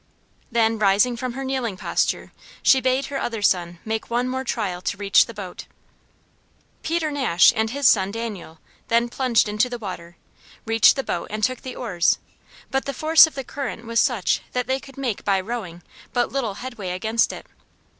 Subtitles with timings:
[0.51, 2.31] Then rising from her kneeling posture,
[2.63, 5.65] she bade her other son make one more trial to reach the boat.
[6.81, 10.17] Peter Nash and his son Daniel then plunged into the water,
[10.65, 12.17] reached the boat, and took the oars,
[12.71, 16.31] but the force of the current was such that they could make, by rowing, but
[16.31, 17.45] little headway against it.